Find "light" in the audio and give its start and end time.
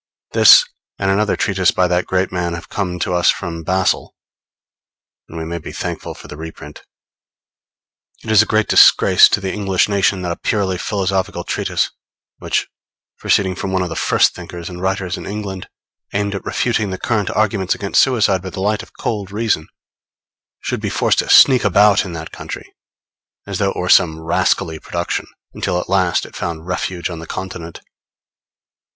18.59-18.81